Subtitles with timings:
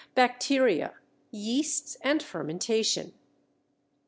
[0.15, 0.95] BACTERIA,
[1.29, 3.13] YEASTS, AND FERMENTATION.